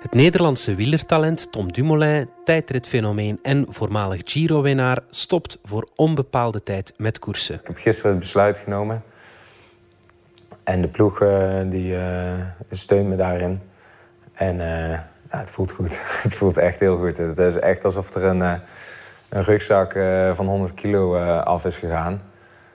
[0.00, 7.54] Het Nederlandse wielertalent Tom Dumoulin, tijdritfenomeen en voormalig Giro-winnaar, stopt voor onbepaalde tijd met koersen.
[7.54, 9.02] Ik heb gisteren het besluit genomen.
[10.64, 12.32] En de ploeg uh, die, uh,
[12.70, 13.60] steunt me daarin.
[14.32, 16.00] En ja, het voelt goed.
[16.22, 17.16] het voelt echt heel goed.
[17.16, 18.40] Het is echt alsof er een,
[19.28, 19.92] een rugzak
[20.34, 22.22] van 100 kilo af is gegaan.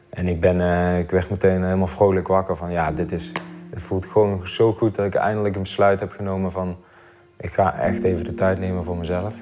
[0.10, 0.60] En ik, ben,
[1.00, 3.32] ik werd meteen helemaal vrolijk wakker van ja, dit is,
[3.70, 6.78] het voelt gewoon zo goed dat ik eindelijk een besluit heb genomen van
[7.38, 9.34] ik ga echt even de tijd nemen voor mezelf.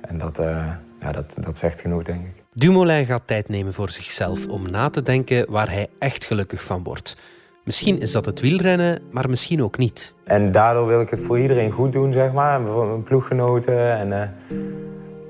[0.00, 0.66] En dat, uh,
[1.00, 2.42] ja, dat, dat zegt genoeg, denk ik.
[2.52, 6.82] Dumoulin gaat tijd nemen voor zichzelf om na te denken waar hij echt gelukkig van
[6.82, 7.16] wordt.
[7.64, 10.14] Misschien is dat het wielrennen, maar misschien ook niet.
[10.24, 12.66] En daardoor wil ik het voor iedereen goed doen, zeg maar.
[12.66, 13.96] Voor mijn ploeggenoten.
[13.96, 14.58] En, uh,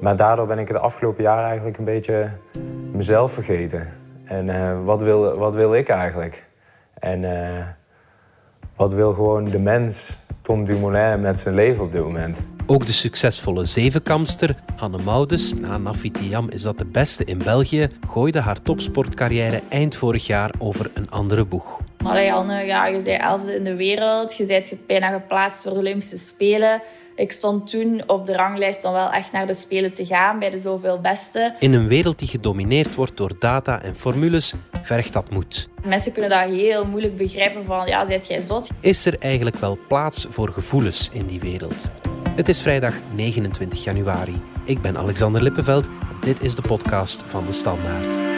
[0.01, 2.31] maar daardoor ben ik het afgelopen jaar eigenlijk een beetje
[2.93, 3.87] mezelf vergeten.
[4.25, 6.49] En uh, wat, wil, wat wil ik eigenlijk?
[6.95, 7.25] En
[8.77, 12.41] wat wil gewoon de mens Tom Dumoulin met zijn leven op dit moment.
[12.67, 18.41] Ook de succesvolle zevenkamster Hanne Moudes, na Nafitiam is dat de beste in België, gooide
[18.41, 21.81] haar topsportcarrière eind vorig jaar over een andere boeg.
[22.03, 25.79] Allee Hanne, ja, je bent elfde in de wereld, je bent bijna geplaatst voor de
[25.79, 26.83] Olympische Spelen.
[27.15, 30.51] Ik stond toen op de ranglijst om wel echt naar de Spelen te gaan bij
[30.51, 31.55] de zoveel beste.
[31.59, 35.69] In een wereld die gedomineerd wordt door data en formules, vergt dat moed.
[35.85, 38.69] Mensen kunnen dat heel moeilijk begrijpen van, ja, zijt jij zot?
[38.81, 41.91] Is er eigenlijk wel plaats voor gevoelens in die wereld?
[42.37, 44.41] Het is vrijdag 29 januari.
[44.65, 48.30] Ik ben Alexander Lippenveld en dit is de podcast van De Standaard.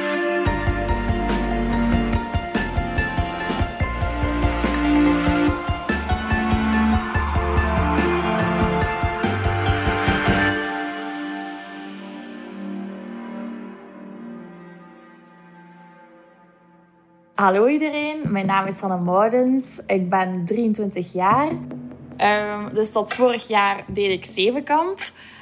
[17.43, 19.83] Hallo iedereen, mijn naam is Hanne Moudens.
[19.87, 21.49] Ik ben 23 jaar.
[21.49, 25.01] Um, dus tot vorig jaar deed ik zevenkamp.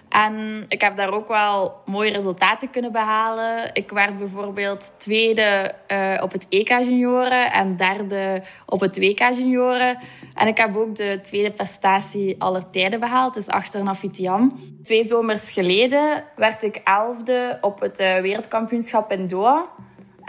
[0.09, 3.71] En ik heb daar ook wel mooie resultaten kunnen behalen.
[3.72, 9.99] Ik werd bijvoorbeeld tweede uh, op het EK junioren en derde op het WK junioren.
[10.34, 14.60] En ik heb ook de tweede prestatie aller tijden behaald, dus achter Nafitiam.
[14.83, 19.66] Twee zomers geleden werd ik elfde op het uh, wereldkampioenschap in Doha.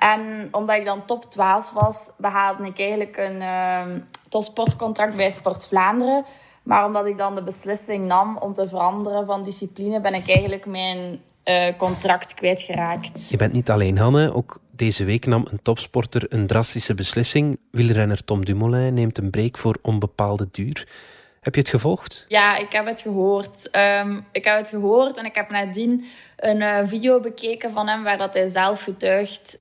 [0.01, 3.85] En omdat ik dan top 12 was, behaalde ik eigenlijk een uh,
[4.29, 6.25] topsportcontract bij Sport Vlaanderen.
[6.63, 10.65] Maar omdat ik dan de beslissing nam om te veranderen van discipline, ben ik eigenlijk
[10.65, 13.29] mijn uh, contract kwijtgeraakt.
[13.29, 14.33] Je bent niet alleen, Hanne.
[14.33, 17.59] Ook deze week nam een topsporter een drastische beslissing.
[17.71, 20.87] Wielrenner Tom Dumoulin neemt een break voor onbepaalde duur.
[21.41, 22.25] Heb je het gevolgd?
[22.27, 23.69] Ja, ik heb het gehoord.
[23.75, 26.05] Um, ik heb het gehoord en ik heb nadien
[26.37, 29.59] een uh, video bekeken van hem waar dat hij zelf getuigt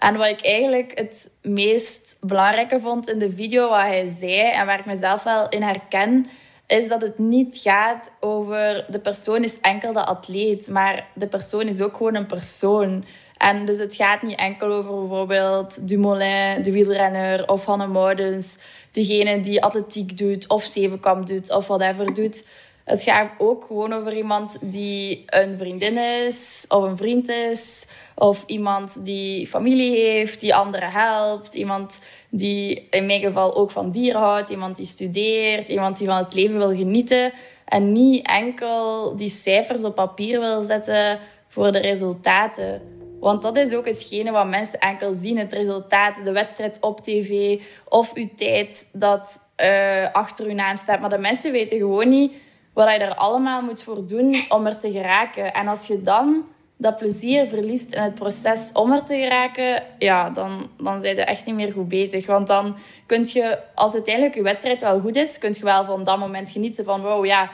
[0.00, 4.66] en wat ik eigenlijk het meest belangrijke vond in de video, wat hij zei en
[4.66, 6.26] waar ik mezelf wel in herken,
[6.66, 11.68] is dat het niet gaat over de persoon is enkel de atleet, maar de persoon
[11.68, 13.04] is ook gewoon een persoon.
[13.36, 18.58] En dus het gaat niet enkel over bijvoorbeeld Dumoulin, de wielrenner, of Hanne Moudens,
[18.90, 22.46] degene die atletiek doet, of zevenkamp doet, of whatever doet.
[22.90, 28.44] Het gaat ook gewoon over iemand die een vriendin is, of een vriend is, of
[28.46, 31.54] iemand die familie heeft, die anderen helpt.
[31.54, 34.50] Iemand die in mijn geval ook van dieren houdt.
[34.50, 35.68] Iemand die studeert.
[35.68, 37.32] Iemand die van het leven wil genieten.
[37.64, 41.18] En niet enkel die cijfers op papier wil zetten
[41.48, 42.82] voor de resultaten.
[43.20, 45.38] Want dat is ook hetgene wat mensen enkel zien.
[45.38, 51.00] Het resultaat, de wedstrijd op tv of uw tijd dat uh, achter uw naam staat.
[51.00, 52.32] Maar de mensen weten gewoon niet
[52.72, 55.54] wat je er allemaal moet voor doen om er te geraken.
[55.54, 56.44] En als je dan
[56.76, 61.24] dat plezier verliest in het proces om er te geraken, ja, dan, dan zijn je
[61.24, 62.26] echt niet meer goed bezig.
[62.26, 62.76] Want dan
[63.06, 66.50] kun je, als uiteindelijk je wedstrijd wel goed is, kun je wel van dat moment
[66.50, 67.50] genieten van wow, ja,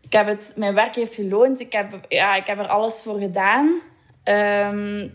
[0.00, 3.18] ik heb het, mijn werk heeft geloond, ik heb, ja, ik heb er alles voor
[3.18, 3.80] gedaan.
[4.22, 5.08] Ehm,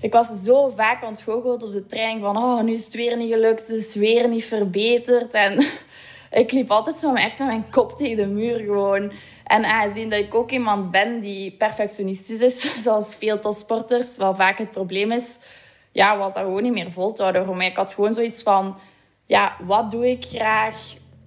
[0.00, 3.32] ik was zo vaak ontgoocheld op de training van oh, nu is het weer niet
[3.32, 5.32] gelukt, het is weer niet verbeterd.
[5.32, 5.64] En
[6.32, 9.12] ik liep altijd zo echt met mijn kop tegen de muur gewoon.
[9.44, 14.58] En aangezien dat ik ook iemand ben die perfectionistisch is, zoals veel topsporters, wat vaak
[14.58, 15.38] het probleem is,
[15.92, 17.66] ja, was dat gewoon niet meer vol te houden voor mij.
[17.66, 18.78] Ik had gewoon zoiets van,
[19.26, 20.76] ja, wat doe ik graag?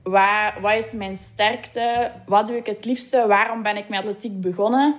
[0.03, 2.11] Waar, wat is mijn sterkte?
[2.25, 3.27] Wat doe ik het liefste?
[3.27, 4.95] Waarom ben ik met atletiek begonnen?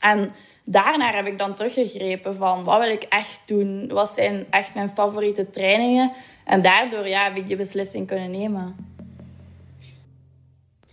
[0.00, 0.32] En
[0.64, 3.88] daarna heb ik dan teruggegrepen van, wat wil ik echt doen?
[3.88, 6.12] Wat zijn echt mijn favoriete trainingen?
[6.44, 8.89] En daardoor ja, heb ik die beslissing kunnen nemen.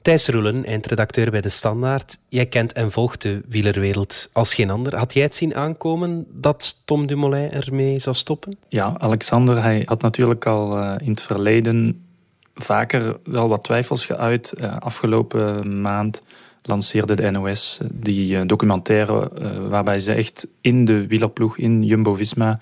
[0.08, 2.18] Thijs Roelen, eindredacteur bij De Standaard.
[2.30, 4.96] Jij kent en volgt de wielerwereld als geen ander.
[4.96, 8.58] Had jij het zien aankomen dat Tom Dumoulin ermee zou stoppen?
[8.68, 12.06] Ja, Alexander hij had natuurlijk al uh, in het verleden
[12.56, 14.54] vaker wel wat twijfels geuit.
[14.58, 16.24] Uh, afgelopen maand
[16.62, 19.32] lanceerde de NOS die documentaire
[19.70, 22.60] waarbij ze echt in de wielerploeg, in Jumbo-Visma,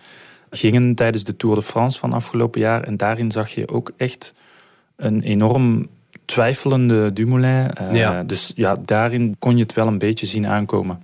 [0.50, 2.84] gingen tijdens de Tour de France van afgelopen jaar.
[2.84, 4.34] En daarin zag je ook echt
[4.96, 5.88] een enorm
[6.26, 7.72] twijfelende Dumoulin.
[7.94, 11.04] Uh, Dus ja, daarin kon je het wel een beetje zien aankomen.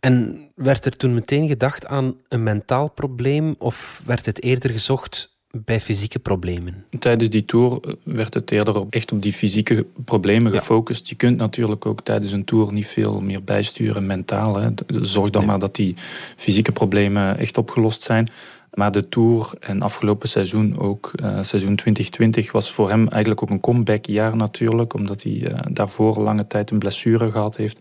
[0.00, 5.32] En werd er toen meteen gedacht aan een mentaal probleem of werd het eerder gezocht
[5.52, 6.84] bij fysieke problemen?
[6.98, 11.08] Tijdens die tour werd het eerder op, echt op die fysieke problemen gefocust.
[11.08, 14.56] Je kunt natuurlijk ook tijdens een tour niet veel meer bijsturen mentaal.
[14.56, 14.68] Hè.
[14.86, 15.94] Zorg dan maar dat die
[16.36, 18.28] fysieke problemen echt opgelost zijn.
[18.74, 23.50] Maar de Tour en afgelopen seizoen ook, uh, seizoen 2020, was voor hem eigenlijk ook
[23.50, 24.94] een comebackjaar natuurlijk.
[24.94, 27.78] Omdat hij uh, daarvoor lange tijd een blessure gehad heeft.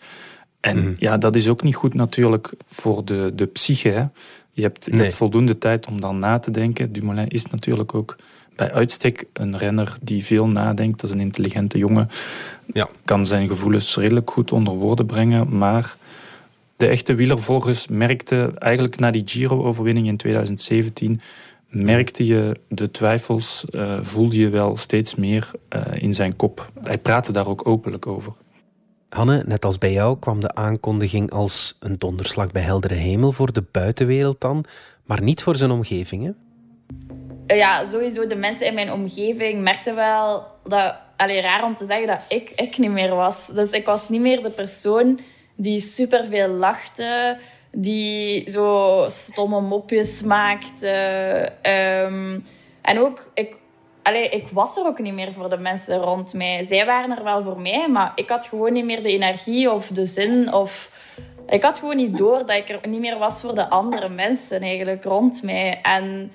[0.60, 0.94] En mhm.
[0.98, 3.90] ja, dat is ook niet goed natuurlijk voor de, de psyche.
[3.90, 4.06] Hè.
[4.52, 6.92] Je, hebt, je hebt voldoende tijd om dan na te denken.
[6.92, 8.16] Dumoulin is natuurlijk ook
[8.56, 11.02] bij uitstek een renner die veel nadenkt.
[11.02, 12.10] Dat is een intelligente jongen.
[12.74, 12.90] Ja.
[13.06, 15.58] Kan zijn gevoelens redelijk goed onder woorden brengen.
[15.58, 15.96] Maar
[16.82, 21.22] de echte wielervolgers merkten eigenlijk na die Giro-overwinning in 2017
[21.68, 26.72] merkte je de twijfels, uh, voelde je wel steeds meer uh, in zijn kop.
[26.84, 28.34] Hij praatte daar ook openlijk over.
[29.10, 33.54] Hanne, net als bij jou kwam de aankondiging als een donderslag bij heldere hemel voor
[33.54, 34.66] de buitenwereld dan,
[35.06, 36.24] maar niet voor zijn omgeving.
[36.26, 36.32] Hè?
[37.56, 38.28] Ja, sowieso.
[38.28, 40.96] De mensen in mijn omgeving merkten wel dat.
[41.18, 43.48] Allee, raar om te zeggen dat ik ik niet meer was.
[43.48, 45.20] Dus ik was niet meer de persoon
[45.62, 47.38] die superveel lachte,
[47.72, 50.88] die zo stomme mopjes maakte.
[51.62, 52.40] Ehm,
[52.82, 53.58] en ook, ik,
[54.04, 56.64] allee, ik was er ook niet meer voor de mensen rond mij.
[56.64, 59.88] Zij waren er wel voor mij, maar ik had gewoon niet meer de energie of
[59.88, 61.00] de zin of...
[61.48, 64.62] Ik had gewoon niet door dat ik er niet meer was voor de andere mensen
[64.62, 65.80] eigenlijk rond mij.
[65.82, 66.32] En,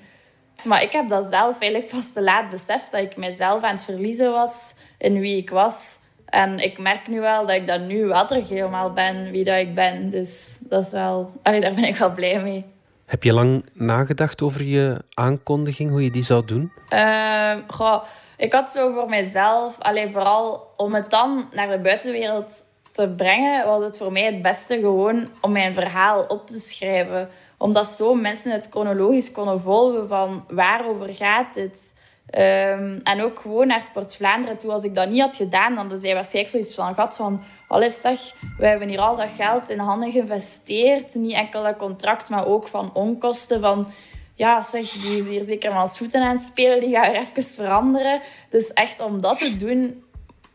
[0.67, 3.83] maar ik heb dat zelf eigenlijk pas te laat beseft, dat ik mezelf aan het
[3.83, 5.99] verliezen was in wie ik was.
[6.29, 9.59] En ik merk nu wel dat ik dat nu wel terug helemaal ben, wie dat
[9.59, 10.09] ik ben.
[10.09, 12.65] Dus dat is wel, allee, daar ben ik wel blij mee.
[13.05, 16.71] Heb je lang nagedacht over je aankondiging, hoe je die zou doen?
[16.93, 18.03] Uh, goh,
[18.37, 23.65] ik had zo voor mezelf, alleen vooral om het dan naar de buitenwereld te brengen,
[23.65, 27.29] was het voor mij het beste gewoon om mijn verhaal op te schrijven.
[27.57, 31.95] Omdat zo mensen het chronologisch konden volgen van waarover gaat dit.
[32.35, 34.71] Um, en ook gewoon naar Sport Vlaanderen toe.
[34.71, 36.93] Als ik dat niet had gedaan, dan zei waarschijnlijk zoiets van...
[36.93, 38.19] Gat van, alles zeg,
[38.57, 41.15] wij hebben hier al dat geld in handen geïnvesteerd.
[41.15, 43.61] Niet enkel dat contract, maar ook van onkosten.
[43.61, 43.87] Van,
[44.35, 46.79] ja, zeg, die is hier zeker maar als voeten aan het spelen.
[46.79, 48.21] Die gaat er even veranderen.
[48.49, 50.03] Dus echt om dat te doen,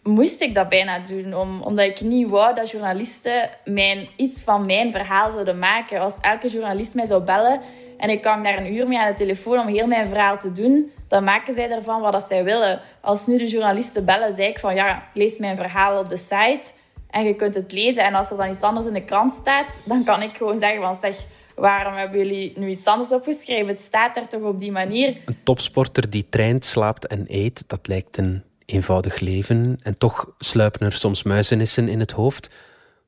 [0.03, 1.35] moest ik dat bijna doen.
[1.35, 6.01] Om, omdat ik niet wou dat journalisten mijn, iets van mijn verhaal zouden maken.
[6.01, 7.61] Als elke journalist mij zou bellen
[7.99, 10.53] en ik kan daar een uur mee aan de telefoon om heel mijn verhaal te
[10.53, 12.81] doen dan maken zij ervan wat dat zij willen.
[13.01, 16.63] Als nu de journalisten bellen, zei ik van ja, lees mijn verhaal op de site
[17.11, 18.05] en je kunt het lezen.
[18.05, 20.83] En als er dan iets anders in de krant staat, dan kan ik gewoon zeggen
[20.83, 21.17] van zeg,
[21.55, 23.67] waarom hebben jullie nu iets anders opgeschreven?
[23.67, 25.17] Het staat er toch op die manier.
[25.25, 29.79] Een topsporter die traint, slaapt en eet, dat lijkt een eenvoudig leven.
[29.83, 32.51] En toch sluipen er soms muizenissen in het hoofd.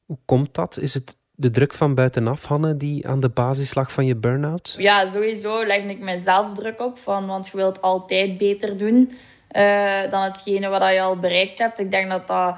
[0.06, 0.78] Hoe komt dat?
[0.78, 4.74] Is het de druk van buitenaf, Hanne, die aan de basis lag van je burn-out?
[4.78, 9.12] Ja, sowieso leg ik mezelf druk op, van, want je wilt altijd beter doen
[9.56, 11.78] uh, dan hetgene wat je al bereikt hebt.
[11.78, 12.56] Ik denk dat dat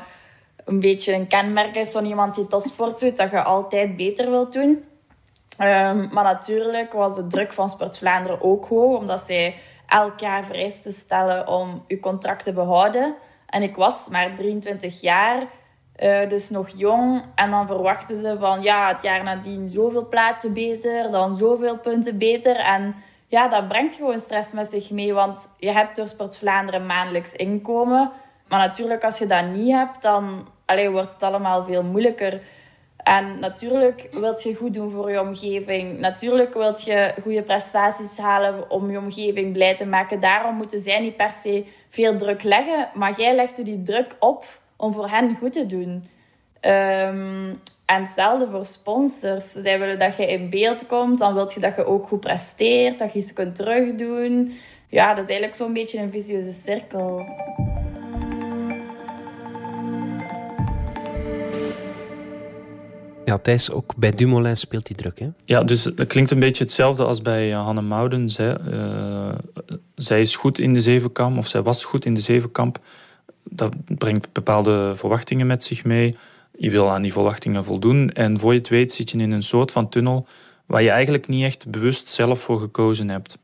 [0.64, 4.52] een beetje een kenmerk is van iemand die topsport doet, dat je altijd beter wilt
[4.52, 4.84] doen.
[5.60, 9.54] Um, maar natuurlijk was de druk van Sport Vlaanderen ook hoog, omdat zij
[9.86, 13.14] elk jaar vereisten stellen om je contract te behouden.
[13.46, 15.46] En ik was maar 23 jaar.
[16.02, 17.22] Uh, dus nog jong.
[17.34, 22.18] En dan verwachten ze van ja, het jaar nadien zoveel plaatsen beter, dan zoveel punten
[22.18, 22.56] beter.
[22.56, 22.94] En
[23.26, 25.14] ja, dat brengt gewoon stress met zich mee.
[25.14, 28.10] Want je hebt door Sport Vlaanderen maandelijks inkomen.
[28.48, 32.40] Maar natuurlijk, als je dat niet hebt, dan allee, wordt het allemaal veel moeilijker.
[32.96, 35.98] En natuurlijk wilt je goed doen voor je omgeving.
[35.98, 40.20] Natuurlijk wilt je goede prestaties halen om je omgeving blij te maken.
[40.20, 42.88] Daarom moeten zij niet per se veel druk leggen.
[42.94, 44.44] Maar jij legt die druk op
[44.76, 46.04] om voor hen goed te doen.
[46.60, 49.52] Um, en hetzelfde voor sponsors.
[49.52, 52.98] Zij willen dat je in beeld komt, dan wil je dat je ook goed presteert,
[52.98, 54.52] dat je iets kunt terugdoen.
[54.88, 57.24] Ja, dat is eigenlijk zo'n beetje een vicieuze cirkel.
[63.24, 65.28] Ja, Thijs, ook bij Dumoulin speelt die druk, hè?
[65.44, 68.30] Ja, dus het klinkt een beetje hetzelfde als bij eh, Hanne Mouden.
[68.30, 69.32] Zij, uh,
[69.94, 72.78] zij is goed in de zevenkamp, of zij was goed in de zevenkamp
[73.56, 76.14] dat brengt bepaalde verwachtingen met zich mee.
[76.58, 78.10] Je wil aan die verwachtingen voldoen.
[78.12, 80.26] En voor je het weet zit je in een soort van tunnel
[80.66, 83.42] waar je eigenlijk niet echt bewust zelf voor gekozen hebt.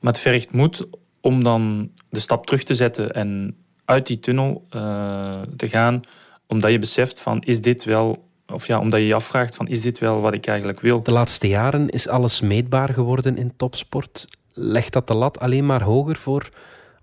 [0.00, 0.86] Maar het vergt moed
[1.20, 6.00] om dan de stap terug te zetten en uit die tunnel uh, te gaan,
[6.46, 9.82] omdat je beseft van is dit wel, of ja, omdat je je afvraagt van is
[9.82, 11.02] dit wel wat ik eigenlijk wil.
[11.02, 14.24] De laatste jaren is alles meetbaar geworden in topsport.
[14.52, 16.50] Legt dat de lat alleen maar hoger voor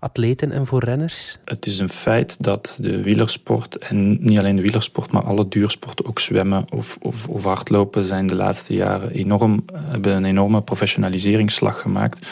[0.00, 1.38] atleten en voor renners?
[1.44, 6.06] Het is een feit dat de wielersport, en niet alleen de wielersport, maar alle duursporten,
[6.06, 11.80] ook zwemmen of, of, of hardlopen, zijn de laatste jaren enorm, hebben een enorme professionaliseringsslag
[11.80, 12.26] gemaakt.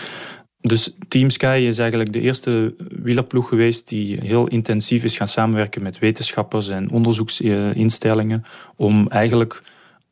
[0.61, 5.83] Dus Team Sky is eigenlijk de eerste wielerploeg geweest die heel intensief is gaan samenwerken
[5.83, 8.45] met wetenschappers en onderzoeksinstellingen
[8.77, 9.63] om eigenlijk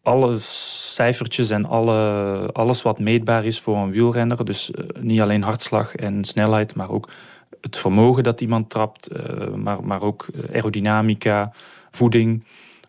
[0.03, 5.43] alle cijfertjes en alle, alles wat meetbaar is voor een wielrenner, dus eh, niet alleen
[5.43, 7.09] hartslag en snelheid, maar ook
[7.61, 11.53] het vermogen dat iemand trapt, eh, maar, maar ook aerodynamica,
[11.91, 12.45] voeding,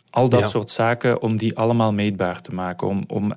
[0.09, 2.87] al dat soort zaken, om die allemaal meetbaar te maken.
[2.87, 3.33] Om, om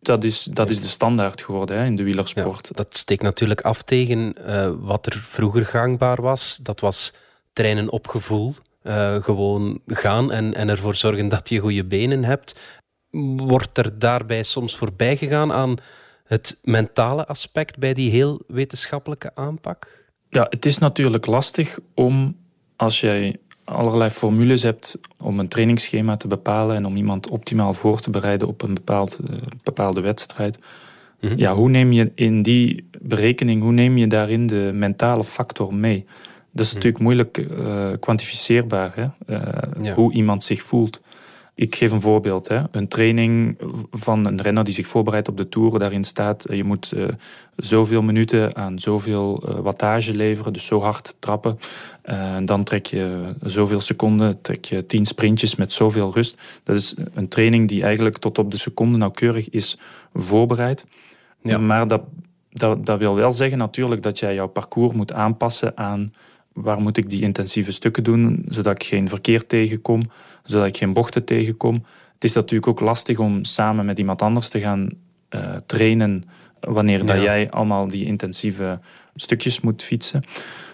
[0.00, 2.70] dat is, dat is de standaard geworden hè, in de wielersport.
[2.74, 6.58] dat steekt natuurlijk af tegen uh, wat er vroeger gangbaar was.
[6.62, 7.14] Dat was
[7.52, 8.54] trainen op gevoel.
[8.82, 12.58] Uh, gewoon gaan en, en ervoor zorgen dat je goede benen hebt.
[13.36, 15.76] Wordt er daarbij soms voorbij gegaan aan
[16.24, 19.99] het mentale aspect bij die heel wetenschappelijke aanpak?
[20.30, 22.36] Ja, het is natuurlijk lastig om
[22.76, 28.00] als jij allerlei formules hebt om een trainingsschema te bepalen en om iemand optimaal voor
[28.00, 30.58] te bereiden op een bepaald, uh, bepaalde wedstrijd.
[31.20, 31.38] Mhm.
[31.38, 36.04] Ja, hoe neem je in die berekening, hoe neem je daarin de mentale factor mee?
[36.52, 36.74] Dat is mhm.
[36.74, 39.34] natuurlijk moeilijk uh, kwantificeerbaar, hè?
[39.84, 41.00] Uh, hoe iemand zich voelt.
[41.60, 42.48] Ik geef een voorbeeld.
[42.48, 42.62] Hè.
[42.70, 43.58] Een training
[43.90, 45.78] van een renner die zich voorbereidt op de Tour.
[45.78, 47.08] Daarin staat, je moet uh,
[47.56, 50.52] zoveel minuten aan zoveel uh, wattage leveren.
[50.52, 51.58] Dus zo hard trappen.
[52.04, 56.40] Uh, dan trek je zoveel seconden, trek je tien sprintjes met zoveel rust.
[56.64, 59.78] Dat is een training die eigenlijk tot op de seconde nauwkeurig is
[60.14, 60.86] voorbereid.
[61.42, 61.58] Ja.
[61.58, 62.02] Maar dat,
[62.50, 66.12] dat, dat wil wel zeggen natuurlijk dat jij jouw parcours moet aanpassen aan
[66.52, 70.02] waar moet ik die intensieve stukken doen, zodat ik geen verkeer tegenkom,
[70.44, 71.84] zodat ik geen bochten tegenkom.
[72.14, 74.88] Het is natuurlijk ook lastig om samen met iemand anders te gaan
[75.30, 76.24] uh, trainen
[76.60, 78.80] wanneer dat jij allemaal die intensieve
[79.14, 80.22] stukjes moet fietsen.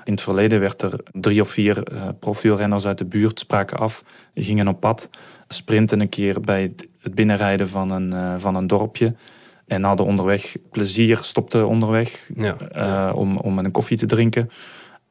[0.05, 4.05] In het verleden werd er drie of vier uh, profielrenners uit de buurt spraken af,
[4.35, 5.11] gingen op pad,
[5.49, 9.15] sprinten een keer bij het, het binnenrijden van een, uh, van een dorpje
[9.67, 13.13] en hadden onderweg plezier, stopten onderweg ja.
[13.13, 14.49] om, om een koffie te drinken.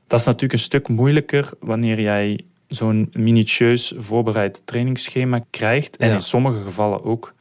[0.08, 5.98] Dat is natuurlijk een stuk moeilijker wanneer jij zo'n minutieus voorbereid trainingsschema krijgt.
[5.98, 7.34] En in sommige gevallen ook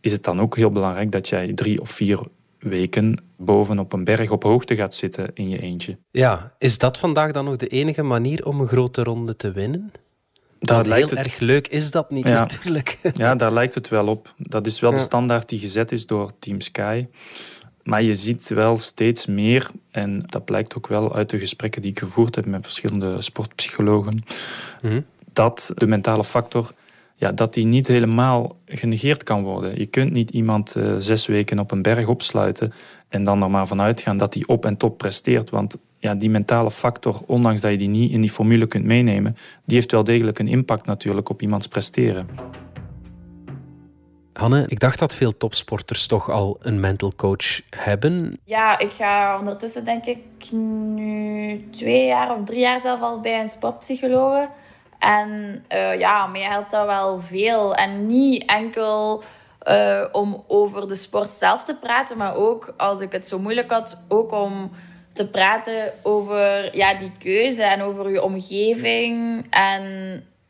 [0.00, 2.20] is het dan ook heel belangrijk dat jij drie of vier
[2.58, 5.98] weken boven op een berg op hoogte gaat zitten in je eentje.
[6.10, 9.92] Ja, is dat vandaag dan nog de enige manier om een grote ronde te winnen?
[10.58, 11.12] Dat heel het...
[11.12, 12.98] erg leuk is dat niet natuurlijk.
[13.12, 14.34] Ja, daar lijkt het wel op.
[14.36, 17.06] Dat is wel de standaard die gezet is door Team Sky.
[17.86, 21.90] Maar je ziet wel steeds meer, en dat blijkt ook wel uit de gesprekken die
[21.90, 24.24] ik gevoerd heb met verschillende sportpsychologen,
[24.82, 25.00] mhm.
[25.32, 26.72] dat de mentale factor
[27.16, 29.78] ja, dat die niet helemaal genegeerd kan worden.
[29.78, 32.72] Je kunt niet iemand uh, zes weken op een berg opsluiten
[33.08, 35.50] en dan er maar vanuit gaan dat hij op en top presteert.
[35.50, 39.36] Want ja, die mentale factor, ondanks dat je die niet in die formule kunt meenemen,
[39.64, 42.26] die heeft wel degelijk een impact natuurlijk op iemands presteren.
[44.36, 48.40] Hanne, ik dacht dat veel topsporters toch al een mental coach hebben.
[48.44, 53.40] Ja, ik ga ondertussen denk ik nu twee jaar of drie jaar zelf al bij
[53.40, 54.48] een sportpsycholoog.
[54.98, 57.74] En uh, ja, mij helpt dat wel veel.
[57.74, 59.22] En niet enkel
[59.68, 63.70] uh, om over de sport zelf te praten, maar ook als ik het zo moeilijk
[63.70, 64.70] had, ook om
[65.12, 69.46] te praten over ja, die keuze en over je omgeving.
[69.50, 69.84] En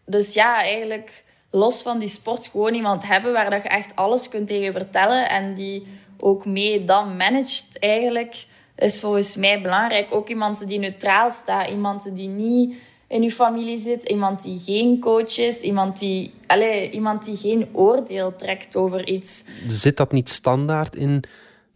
[0.04, 1.24] dus ja, eigenlijk
[1.56, 5.28] los van die sport gewoon iemand hebben waar dat je echt alles kunt tegen vertellen
[5.28, 5.86] en die
[6.18, 8.46] ook mee dan managt eigenlijk,
[8.76, 10.14] is volgens mij belangrijk.
[10.14, 12.76] Ook iemand die neutraal staat, iemand die niet
[13.08, 17.68] in je familie zit, iemand die geen coach is, iemand die, allez, iemand die geen
[17.72, 19.44] oordeel trekt over iets.
[19.66, 21.22] Zit dat niet standaard in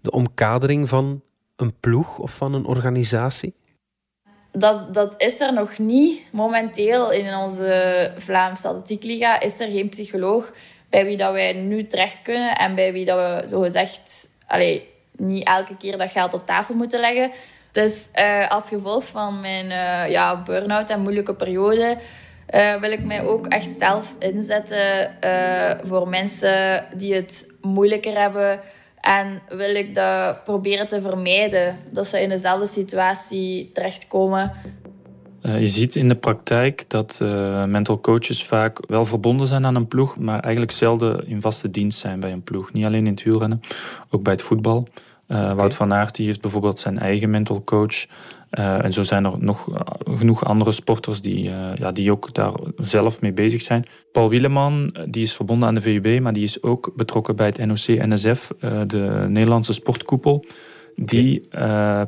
[0.01, 1.23] de omkadering van
[1.57, 3.55] een ploeg of van een organisatie?
[4.52, 6.23] Dat, dat is er nog niet.
[6.33, 10.52] Momenteel in onze Vlaamse Atletiekliga is er geen psycholoog
[10.88, 15.47] bij wie dat wij nu terecht kunnen en bij wie dat we zogezegd allee, niet
[15.47, 17.30] elke keer dat geld op tafel moeten leggen.
[17.73, 21.97] Dus uh, als gevolg van mijn uh, ja, burn-out en moeilijke periode
[22.54, 25.11] uh, wil ik mij ook echt zelf inzetten
[25.83, 28.61] voor mensen die het moeilijker hebben
[29.00, 34.52] en wil ik dat proberen te vermijden, dat ze in dezelfde situatie terechtkomen.
[35.42, 39.75] Uh, je ziet in de praktijk dat uh, mental coaches vaak wel verbonden zijn aan
[39.75, 42.73] een ploeg, maar eigenlijk zelden in vaste dienst zijn bij een ploeg.
[42.73, 43.61] Niet alleen in het wielrennen,
[44.11, 44.88] ook bij het voetbal.
[45.33, 48.07] Uh, Wout van Aert heeft bijvoorbeeld zijn eigen mental coach.
[48.51, 49.69] en zo zijn er nog
[50.05, 51.43] genoeg andere sporters die,
[51.75, 53.85] ja, die ook daar zelf mee bezig zijn.
[54.13, 57.67] Paul Wieleman die is verbonden aan de VUB, maar die is ook betrokken bij het
[57.67, 58.51] NOC-NSF,
[58.87, 60.45] de Nederlandse sportkoepel.
[60.97, 61.49] Die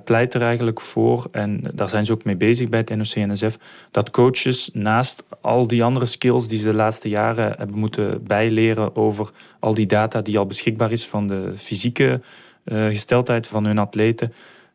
[0.05, 3.59] pleit er eigenlijk voor, en daar zijn ze ook mee bezig bij het NOC-NSF,
[3.91, 8.97] dat coaches naast al die andere skills die ze de laatste jaren hebben moeten bijleren
[8.97, 12.21] over al die data die al beschikbaar is van de fysieke
[12.65, 14.33] gesteldheid van hun atleten,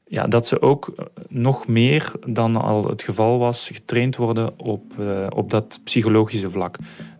[0.07, 0.93] ja, dat ze ook
[1.27, 6.77] nog meer dan al het geval was getraind worden op, uh, op dat psychologische vlak.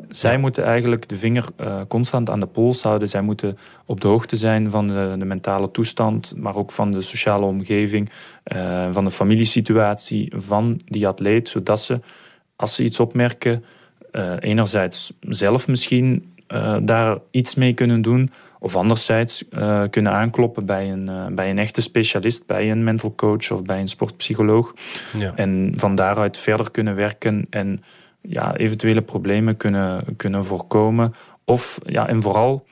[0.10, 1.46] Zij moeten eigenlijk de vinger
[1.88, 3.10] constant aan de pols houden.
[3.10, 7.02] Zij moeten op de hoogte zijn van de, de mentale toestand, maar ook van de
[7.02, 8.10] sociale omgeving,
[8.92, 12.00] van de familiesituatie van die atleet, zodat ze,
[12.56, 13.64] als ze iets opmerken,
[14.40, 16.34] enerzijds zelf misschien
[16.84, 19.46] daar iets mee kunnen doen, of anderzijds
[19.90, 23.88] kunnen aankloppen bij een, bij een echte specialist, bij een mental coach of bij een
[23.88, 24.74] sportpsycholoog.
[25.18, 25.34] Ja.
[25.36, 27.84] En van daaruit verder kunnen werken en
[28.22, 31.14] ja, eventuele problemen kunnen, kunnen voorkomen.
[31.46, 32.66] Of, ja, en vooral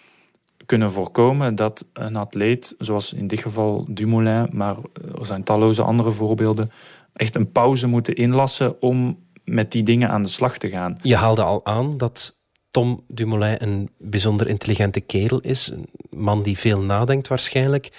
[0.65, 4.75] kunnen voorkomen dat een atleet, zoals in dit geval Dumoulin, maar
[5.20, 6.70] er zijn talloze andere voorbeelden,
[7.13, 10.98] echt een pauze moeten inlassen om met die dingen aan de slag te gaan.
[11.01, 12.39] Je haalde al aan dat
[12.75, 17.91] Tom Dumoulin een bijzonder intelligente kerel is, een man die veel nadenkt waarschijnlijk.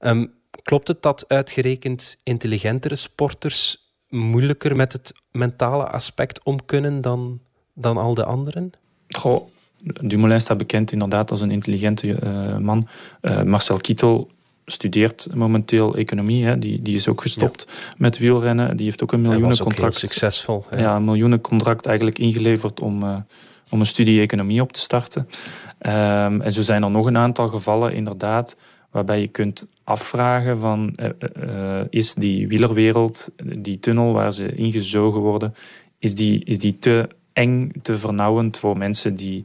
[0.00, 0.32] Um,
[0.62, 7.40] klopt het dat uitgerekend intelligentere sporters moeilijker met het mentale aspect om kunnen dan,
[7.74, 8.72] dan al de anderen?
[9.08, 9.48] Goh,
[9.82, 12.88] Dumoulin staat bekend inderdaad als een intelligente uh, man.
[13.22, 14.30] Uh, Marcel Kittel
[14.66, 16.44] studeert momenteel economie.
[16.44, 16.58] Hè.
[16.58, 18.76] Die, die is ook gestopt met wielrennen.
[18.76, 19.94] Die heeft ook een miljoenencontract.
[19.94, 20.64] succesvol.
[20.68, 20.80] Hè?
[20.80, 23.16] Ja, een miljoenencontract eigenlijk ingeleverd om, uh,
[23.70, 25.28] om een studie economie op te starten.
[25.80, 28.56] Um, en zo zijn er nog een aantal gevallen, inderdaad,
[28.90, 31.08] waarbij je kunt afvragen van uh,
[31.46, 35.54] uh, is die wielerwereld, die tunnel waar ze ingezogen worden,
[35.98, 39.44] is die, is die te eng, te vernauwend voor mensen die,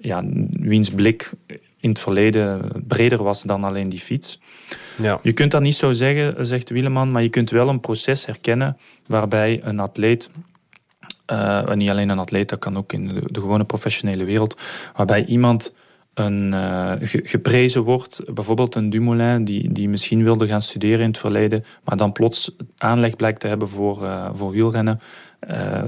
[0.00, 1.30] ja, wiens blik
[1.80, 4.40] in het verleden breder was dan alleen die fiets.
[4.96, 5.20] Ja.
[5.22, 8.76] Je kunt dat niet zo zeggen, zegt Wieleman, maar je kunt wel een proces herkennen
[9.06, 10.30] waarbij een atleet
[11.32, 14.60] uh, niet alleen een atleet, dat kan ook in de, gewone professionele wereld,
[14.96, 15.74] waarbij iemand
[16.14, 18.34] een, uh, geprezen wordt.
[18.34, 22.56] Bijvoorbeeld een Dumoulin die, die misschien wilde gaan studeren in het verleden, maar dan plots
[22.78, 25.00] aanleg blijkt te hebben voor, uh, voor wielrennen.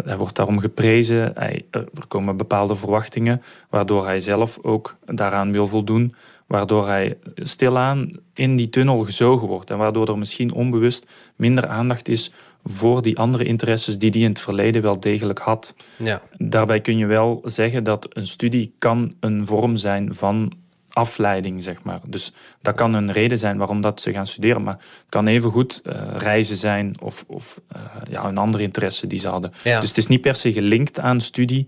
[0.05, 1.37] Hij wordt daarom geprezen.
[1.37, 6.15] Er komen bepaalde verwachtingen, waardoor hij zelf ook daaraan wil voldoen.
[6.47, 9.71] Waardoor hij stilaan in die tunnel gezogen wordt.
[9.71, 12.33] En waardoor er misschien onbewust minder aandacht is
[12.65, 15.75] voor die andere interesses die hij in het verleden wel degelijk had.
[15.97, 16.23] Ja.
[16.39, 20.53] Daarbij kun je wel zeggen dat een studie kan een vorm zijn van
[20.93, 22.01] afleiding, zeg maar.
[22.07, 25.83] Dus dat kan een reden zijn waarom dat ze gaan studeren, maar het kan evengoed
[25.85, 29.53] uh, reizen zijn of, of uh, ja, een andere interesse die ze hadden.
[29.65, 29.81] Ja.
[29.81, 31.67] Dus het is niet per se gelinkt aan studie,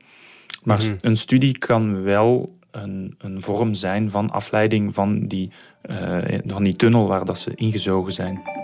[0.63, 0.99] maar mm -hmm.
[1.01, 5.51] een studie kan wel een, een vorm zijn van afleiding van die,
[5.91, 8.62] uh, van die tunnel waar dat ze ingezogen zijn.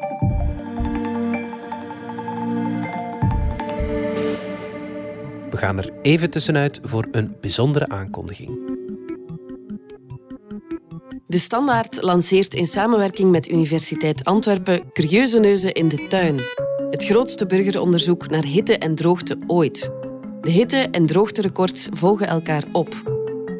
[5.58, 8.58] We gaan er even tussenuit voor een bijzondere aankondiging.
[11.26, 16.40] De Standaard lanceert in samenwerking met Universiteit Antwerpen Curieuze Neuzen in de tuin.
[16.90, 19.90] Het grootste burgeronderzoek naar hitte en droogte ooit.
[20.40, 22.94] De hitte- en droogterecords volgen elkaar op.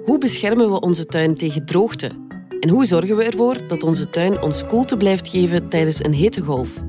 [0.04, 2.10] Hoe beschermen we onze tuin tegen droogte?
[2.60, 6.82] En hoe zorgen we ervoor dat onze tuin ons koelte blijft geven tijdens een hittegolf?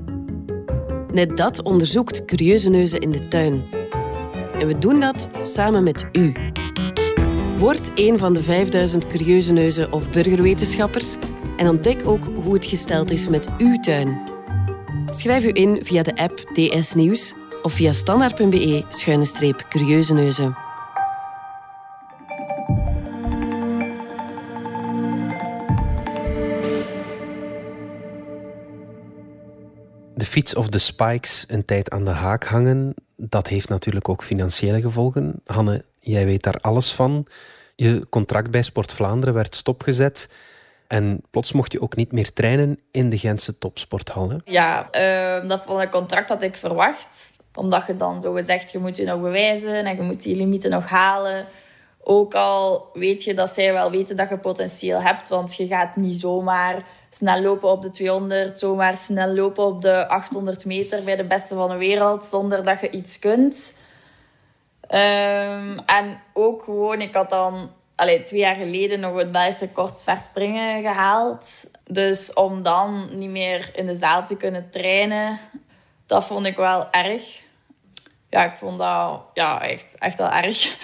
[1.12, 3.64] Net dat onderzoekt Curieuze Neuzen in de tuin.
[4.60, 6.34] En we doen dat samen met u.
[7.58, 11.16] Word een van de 5000 curieuze neuzen of burgerwetenschappers
[11.58, 14.22] en ontdek ook hoe het gesteld is met uw tuin.
[15.10, 20.58] Schrijf u in via de app DS Nieuws of via standaard.be-curieuze neuzen.
[30.14, 34.24] De fiets of de spikes een tijd aan de haak hangen, dat heeft natuurlijk ook
[34.24, 35.42] financiële gevolgen.
[35.46, 37.28] Hanne, jij weet daar alles van.
[37.76, 40.30] Je contract bij Sport Vlaanderen werd stopgezet.
[40.88, 44.42] En plots mocht je ook niet meer trainen in de Gentse topsporthal.
[44.44, 47.32] Ja, uh, dat van een contract had ik verwacht.
[47.54, 50.70] Omdat je dan zo gezegd, je moet je nog bewijzen en je moet die limieten
[50.70, 51.46] nog halen.
[52.04, 55.30] Ook al weet je dat zij wel weten dat je potentieel hebt.
[55.30, 60.08] Want je gaat niet zomaar snel lopen op de 200, zomaar snel lopen op de
[60.08, 63.78] 800 meter bij de beste van de wereld, zonder dat je iets kunt.
[64.92, 70.04] Um, en ook gewoon, ik had dan allee, twee jaar geleden nog het Belgisch record
[70.04, 71.72] verspringen gehaald.
[71.88, 75.40] Dus om dan niet meer in de zaal te kunnen trainen,
[76.06, 77.42] Dat vond ik wel erg.
[78.30, 80.78] Ja, ik vond dat ja, echt, echt wel erg.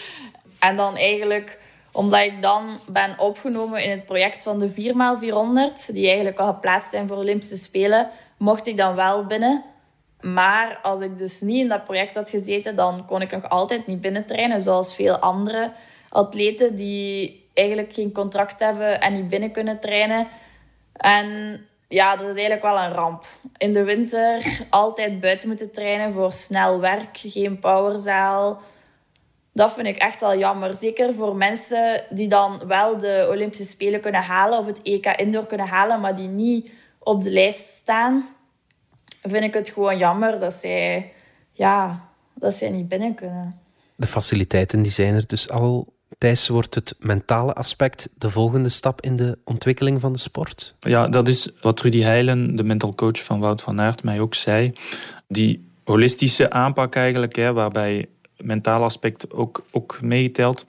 [0.59, 1.59] En dan eigenlijk,
[1.95, 6.91] omdat ik dan ben opgenomen in het project van de 4x400, die eigenlijk al geplaatst
[6.91, 9.63] zijn voor Olympische Spelen, mocht ik dan wel binnen.
[10.21, 13.87] Maar als ik dus niet in dat project had gezeten, dan kon ik nog altijd
[13.87, 15.71] niet binnentrainen, zoals veel andere
[16.09, 20.27] atleten die eigenlijk geen contract hebben en niet binnen kunnen trainen.
[20.93, 23.25] En ja, dat is eigenlijk wel een ramp.
[23.57, 28.61] In de winter altijd buiten moeten trainen voor snel werk, geen powerzaal.
[29.55, 30.75] Dat vind ik echt wel jammer.
[30.75, 35.45] Zeker voor mensen die dan wel de Olympische Spelen kunnen halen of het EK Indoor
[35.45, 38.27] kunnen halen, maar die niet op de lijst staan.
[39.21, 41.11] Vind ik het gewoon jammer dat zij,
[41.51, 43.59] ja, dat zij niet binnen kunnen.
[43.95, 49.01] De faciliteiten die zijn er dus al Thijs, wordt het mentale aspect de volgende stap
[49.01, 50.75] in de ontwikkeling van de sport?
[50.79, 54.33] Ja, dat is wat Rudy Heilen, de mental coach van Wout van Aert, mij ook
[54.33, 54.73] zei.
[55.27, 60.65] Die holistische aanpak eigenlijk, hè, waarbij mentaal aspect ook, ook meetelt.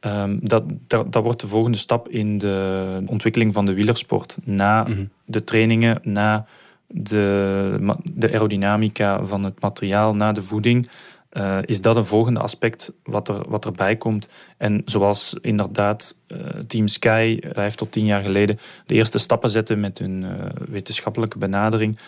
[0.00, 4.36] Um, dat, dat, dat, wordt de volgende stap in de ontwikkeling van de wielersport.
[4.44, 5.04] Na mhm.
[5.24, 6.46] de trainingen, na
[6.86, 10.88] de, de aerodynamica van het materiaal, na de voeding.
[11.32, 14.28] Uh, is dat een volgende aspect wat, er, wat erbij komt.
[14.56, 19.80] En zoals inderdaad uh, Team Sky vijf tot tien jaar geleden de eerste stappen zetten
[19.80, 20.30] met hun uh,
[20.68, 21.98] wetenschappelijke benadering,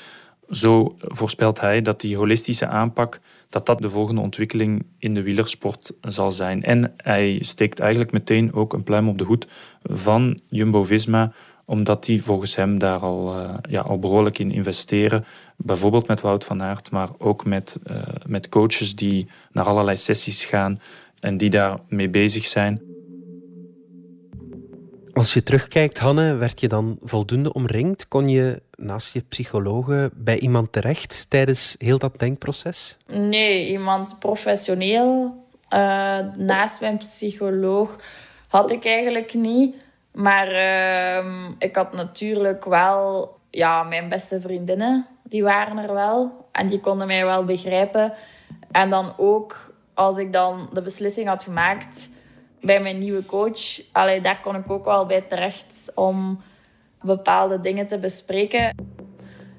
[0.50, 5.92] zo voorspelt hij dat die holistische aanpak dat dat de volgende ontwikkeling in de wielersport
[6.00, 6.62] zal zijn.
[6.62, 9.46] En hij steekt eigenlijk meteen ook een pluim op de hoed
[9.82, 11.32] van Jumbo-Visma
[11.66, 15.24] omdat die volgens hem daar al, uh, ja, al behoorlijk in investeren.
[15.56, 20.44] Bijvoorbeeld met Wout van Aert, maar ook met, uh, met coaches die naar allerlei sessies
[20.44, 20.80] gaan
[21.20, 22.82] en die daar mee bezig zijn.
[25.16, 28.08] Als je terugkijkt, Hanne, werd je dan voldoende omringd?
[28.08, 32.96] Kon je naast je psychologe bij iemand terecht tijdens heel dat denkproces?
[33.06, 37.98] Nee, iemand professioneel uh, naast mijn psycholoog
[38.48, 39.74] had ik eigenlijk niet.
[40.12, 46.48] Maar uh, ik had natuurlijk wel ja, mijn beste vriendinnen, die waren er wel.
[46.52, 48.12] En die konden mij wel begrijpen.
[48.70, 52.10] En dan ook als ik dan de beslissing had gemaakt
[52.60, 56.42] bij mijn nieuwe coach, allee, daar kon ik ook wel bij terecht om
[57.02, 58.74] bepaalde dingen te bespreken.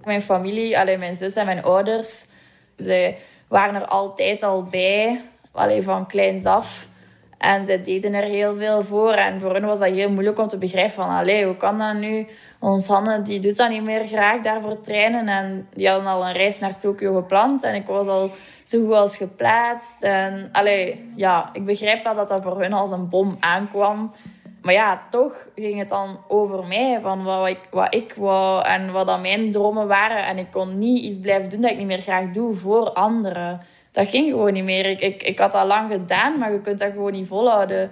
[0.04, 2.28] Mijn familie, allee, mijn zus en mijn ouders,
[2.76, 6.88] zij waren er altijd al bij, allee, van kleins af.
[7.38, 9.12] En zij deden er heel veel voor.
[9.12, 11.10] En voor hen was dat heel moeilijk om te begrijpen van...
[11.10, 12.28] Allee, hoe kan dat nu?
[12.60, 15.28] Ons Hanne die doet dat niet meer graag daarvoor trainen.
[15.28, 17.64] En die hadden al een reis naar Tokio gepland.
[17.64, 18.32] En ik was al
[18.64, 20.04] zo goed als geplaatst.
[20.04, 24.14] En allee, ja, ik begrijp wel dat dat voor hun als een bom aankwam.
[24.62, 27.00] Maar ja, toch ging het dan over mij.
[27.02, 30.26] Van wat ik, wat ik wou en wat mijn dromen waren.
[30.26, 33.62] En ik kon niet iets blijven doen dat ik niet meer graag doe voor anderen
[33.98, 34.86] dat ging gewoon niet meer.
[34.86, 37.92] Ik, ik, ik had dat lang gedaan, maar je kunt dat gewoon niet volhouden.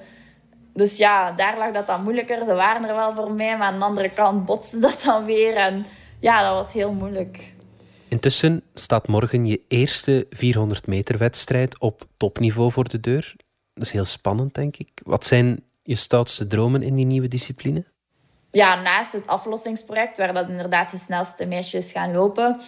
[0.73, 2.45] Dus ja, daar lag dat dan moeilijker.
[2.45, 5.55] Ze waren er wel voor mij, maar aan de andere kant botste dat dan weer.
[5.55, 5.85] En
[6.19, 7.53] ja, dat was heel moeilijk.
[8.07, 13.35] Intussen staat morgen je eerste 400 meter wedstrijd op topniveau voor de deur.
[13.73, 14.89] Dat is heel spannend, denk ik.
[15.03, 17.85] Wat zijn je stoutste dromen in die nieuwe discipline?
[18.51, 22.61] Ja, naast het aflossingsproject, waar dat inderdaad de snelste meisjes gaan lopen,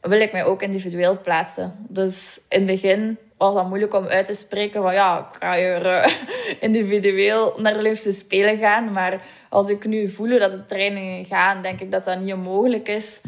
[0.00, 1.74] wil ik mij ook individueel plaatsen.
[1.88, 5.56] Dus in het begin was dat moeilijk om uit te spreken van ja, ik ga
[5.56, 6.06] hier uh,
[6.68, 8.92] individueel naar de Olympische Spelen gaan.
[8.92, 12.88] Maar als ik nu voel dat de trainingen gaan, denk ik dat dat niet onmogelijk
[12.88, 13.20] is.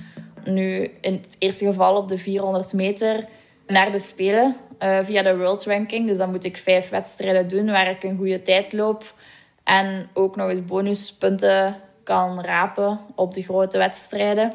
[0.44, 3.24] Nu, in het eerste geval op de 400 meter
[3.66, 6.06] naar de Spelen uh, via de World Ranking.
[6.06, 9.14] Dus dan moet ik vijf wedstrijden doen waar ik een goede tijd loop.
[9.64, 14.54] En ook nog eens bonuspunten kan rapen op de grote wedstrijden.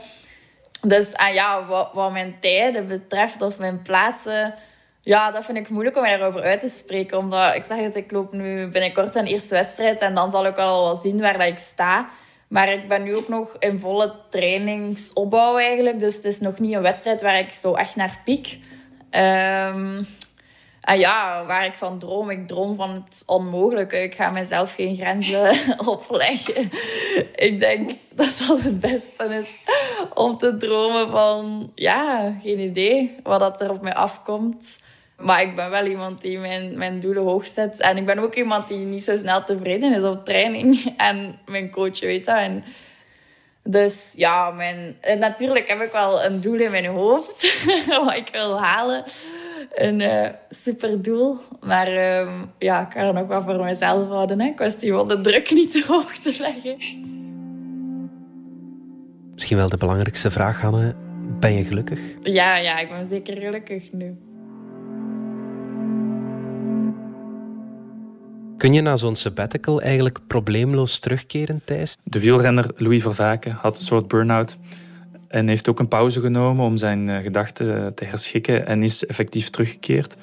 [0.81, 4.53] Dus ah ja, wat, wat mijn tijden betreft of mijn plaatsen,
[5.01, 7.17] ja, dat vind ik moeilijk om daarover uit te spreken.
[7.17, 10.57] Omdat ik zeg het, ik loop nu binnenkort een eerste wedstrijd en dan zal ik
[10.57, 12.09] al wel zien waar dat ik sta.
[12.47, 15.99] Maar ik ben nu ook nog in volle trainingsopbouw eigenlijk.
[15.99, 18.59] Dus het is nog niet een wedstrijd waar ik zo echt naar piek.
[19.11, 20.07] Um,
[20.87, 24.03] en ja, waar ik van droom, ik droom van het onmogelijke.
[24.03, 25.51] Ik ga mezelf geen grenzen
[25.85, 26.71] opleggen.
[27.35, 29.61] Ik denk dat dat het beste is
[30.13, 34.79] om te dromen van, ja, geen idee wat dat er op mij afkomt.
[35.17, 37.79] Maar ik ben wel iemand die mijn, mijn doelen hoog zet.
[37.79, 40.93] En ik ben ook iemand die niet zo snel tevreden is op training.
[40.97, 42.37] En mijn coach weet dat.
[42.37, 42.63] En
[43.63, 47.65] dus ja, mijn, natuurlijk heb ik wel een doel in mijn hoofd.
[48.05, 49.03] wat ik wil halen
[49.73, 51.37] een uh, super doel.
[51.65, 54.41] Maar uh, ja, ik ga er nog wel voor mezelf houden.
[54.41, 54.53] Hè.
[54.55, 56.77] Kwestie van de druk niet te hoog te leggen.
[59.33, 60.95] Misschien wel de belangrijkste vraag, Hanne.
[61.39, 61.99] Ben je gelukkig?
[62.23, 64.17] Ja, ja, ik ben zeker gelukkig nu.
[68.57, 71.97] Kun je na zo'n sabbatical eigenlijk probleemloos terugkeren, Thijs?
[72.03, 74.57] De wielrenner Louis Vervaken had een soort burn-out
[75.27, 79.49] en heeft ook een pauze genomen om zijn eh, gedachten te herschikken en is effectief
[79.49, 80.17] teruggekeerd.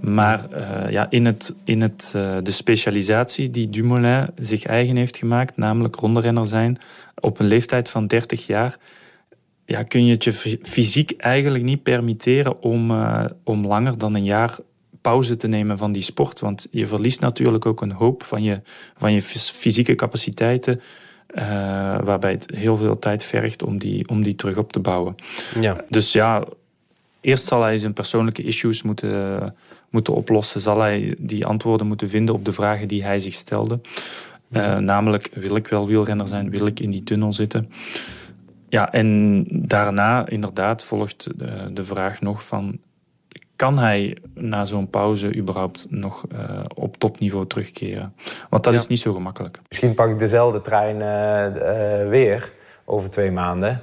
[0.00, 5.16] Maar uh, ja, in, het, in het, uh, de specialisatie die Dumoulin zich eigen heeft
[5.16, 6.78] gemaakt, namelijk rondrenner zijn,
[7.20, 8.76] op een leeftijd van 30 jaar,
[9.64, 12.90] ja, kun je het je fysiek eigenlijk niet permitteren om,
[13.44, 14.58] om langer dan een jaar
[15.00, 16.40] pauze te nemen van die sport.
[16.40, 18.60] Want je verliest natuurlijk ook een hoop van je,
[18.96, 20.80] van je fysieke capaciteiten.
[22.04, 25.14] Waarbij het heel veel tijd vergt om die, om die terug op te bouwen.
[25.60, 25.84] Ja.
[25.88, 26.44] Dus ja,
[27.20, 29.54] eerst zal hij zijn persoonlijke issues moeten
[29.90, 33.80] moeten oplossen, zal hij die antwoorden moeten vinden op de vragen die hij zich stelde.
[34.50, 36.50] Uh, namelijk, wil ik wel wielrenner zijn?
[36.50, 37.70] Wil ik in die tunnel zitten?
[38.68, 42.78] Ja, en daarna inderdaad volgt eh, de vraag nog van...
[43.58, 48.14] Kan hij na zo'n pauze überhaupt nog uh, op topniveau terugkeren?
[48.48, 48.78] Want dat ja.
[48.78, 49.60] is niet zo gemakkelijk.
[49.68, 52.52] Misschien pak ik dezelfde trein uh, weer
[52.84, 53.80] over twee maanden.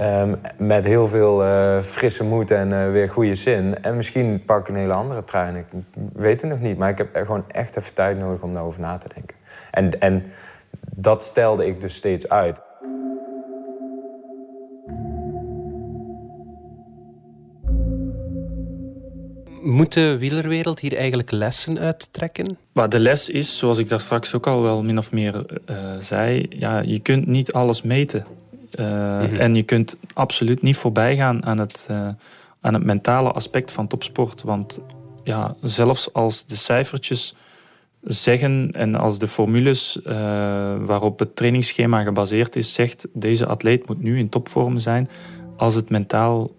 [0.00, 1.42] Um, met heel veel
[1.82, 3.82] frisse moed en weer goede zin.
[3.82, 5.56] En misschien pak ik een hele andere trein.
[5.56, 5.66] Ik
[6.12, 6.78] weet het nog niet.
[6.78, 9.36] Maar ik heb er gewoon echt even tijd nodig om daarover na te denken.
[9.70, 10.24] En, en
[10.94, 12.60] dat stelde ik dus steeds uit.
[19.68, 22.58] Moet de wielerwereld hier eigenlijk lessen uittrekken?
[22.72, 25.76] Maar de les is, zoals ik daar straks ook al wel min of meer uh,
[25.98, 28.26] zei, ja, je kunt niet alles meten.
[28.78, 29.36] Uh, mm-hmm.
[29.36, 32.08] En je kunt absoluut niet voorbij gaan aan het, uh,
[32.60, 34.42] aan het mentale aspect van topsport.
[34.42, 34.80] Want
[35.24, 37.34] ja, zelfs als de cijfertjes
[38.02, 40.12] zeggen en als de formules uh,
[40.78, 45.08] waarop het trainingsschema gebaseerd is, zegt deze atleet moet nu in topvorm zijn,
[45.56, 46.50] als het mentaal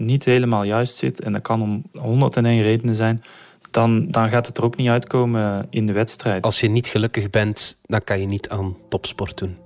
[0.00, 3.22] niet helemaal juist zit, en dat kan om 101 redenen zijn,
[3.70, 6.44] dan, dan gaat het er ook niet uitkomen in de wedstrijd.
[6.44, 9.56] Als je niet gelukkig bent, dan kan je niet aan topsport doen.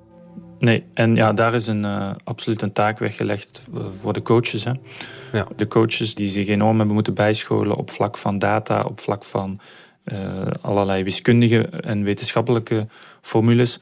[0.58, 4.64] Nee, en ja, daar is een, uh, absoluut een taak weggelegd voor de coaches.
[4.64, 4.72] Hè.
[5.32, 5.46] Ja.
[5.56, 9.60] De coaches die zich enorm hebben moeten bijscholen op vlak van data, op vlak van
[10.04, 12.86] uh, allerlei wiskundige en wetenschappelijke
[13.20, 13.80] formules.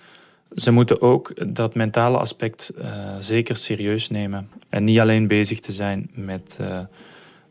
[0.55, 2.87] Ze moeten ook dat mentale aspect uh,
[3.19, 4.49] zeker serieus nemen.
[4.69, 6.59] En niet alleen bezig te zijn met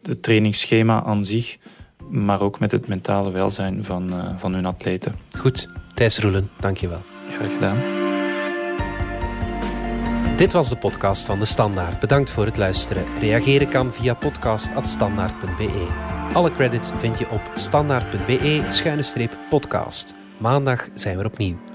[0.03, 1.57] het trainingsschema aan zich,
[2.09, 5.15] maar ook met het mentale welzijn van, van hun atleten.
[5.37, 7.01] Goed, Thijs Roelen, dankjewel.
[7.29, 8.09] Graag gedaan.
[10.41, 11.99] Dit was de podcast van De Standaard.
[11.99, 13.05] Bedankt voor het luisteren.
[13.19, 15.87] Reageren kan via podcast.standaard.be.
[16.33, 20.15] Alle credits vind je op standaard.be-podcast.
[20.37, 21.70] Maandag zijn we opnieuw.